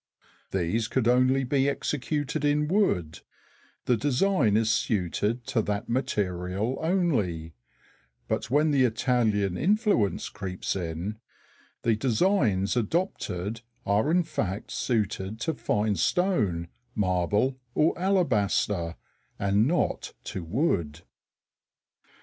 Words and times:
These 0.49 0.87
could 0.87 1.07
only 1.07 1.43
be 1.43 1.69
executed 1.69 2.43
in 2.43 2.67
wood; 2.67 3.19
the 3.85 3.95
design 3.95 4.57
is 4.57 4.67
suited 4.71 5.45
to 5.45 5.61
that 5.61 5.89
material 5.89 6.79
only; 6.81 7.53
but 8.27 8.49
when 8.49 8.71
the 8.71 8.83
Italian 8.83 9.57
influence 9.59 10.27
creeps 10.29 10.75
in, 10.75 11.19
the 11.83 11.95
designs 11.95 12.75
adopted 12.75 13.61
are 13.85 14.09
in 14.09 14.23
fact 14.23 14.71
suited 14.71 15.39
to 15.41 15.53
fine 15.53 15.95
stone, 15.95 16.69
marble, 16.95 17.59
or 17.75 17.95
alabaster, 17.95 18.95
and 19.37 19.67
not 19.67 20.13
to 20.23 20.43
wood. 20.43 21.01